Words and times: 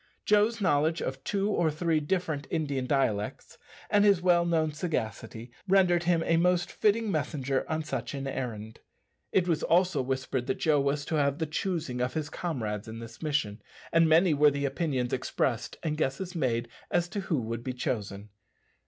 Joe's 0.25 0.59
knowledge 0.59 0.99
of 0.99 1.23
two 1.23 1.51
or 1.51 1.69
three 1.69 1.99
different 1.99 2.47
Indian 2.49 2.87
dialects, 2.87 3.59
and 3.87 4.03
his 4.03 4.19
well 4.19 4.45
known 4.45 4.71
sagacity, 4.73 5.51
rendered 5.67 6.05
him 6.05 6.23
a 6.25 6.37
most 6.37 6.71
fitting 6.71 7.11
messenger 7.11 7.69
on 7.69 7.83
such 7.83 8.15
an 8.15 8.25
errand. 8.25 8.79
It 9.31 9.47
was 9.47 9.61
also 9.61 10.01
whispered 10.01 10.47
that 10.47 10.55
Joe 10.57 10.81
was 10.81 11.05
to 11.05 11.17
have 11.17 11.37
the 11.37 11.45
choosing 11.45 12.01
of 12.01 12.15
his 12.15 12.31
comrades 12.31 12.87
in 12.87 12.97
this 12.97 13.21
mission, 13.21 13.61
and 13.91 14.09
many 14.09 14.33
were 14.33 14.49
the 14.49 14.65
opinions 14.65 15.13
expressed 15.13 15.77
and 15.83 15.97
guesses 15.97 16.33
made 16.33 16.67
as 16.89 17.07
to 17.09 17.19
who 17.19 17.39
would 17.39 17.63
be 17.63 17.73
chosen. 17.73 18.29